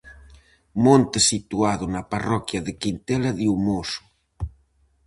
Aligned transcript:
Monte 0.83 1.19
situado 1.31 1.83
na 1.93 2.01
parroquia 2.11 2.61
de 2.67 2.73
Quintela 2.81 3.31
de 3.39 3.45
Umoso. 3.55 4.01